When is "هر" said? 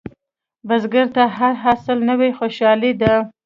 1.37-1.53